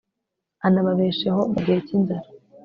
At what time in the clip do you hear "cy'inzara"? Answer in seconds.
1.85-2.27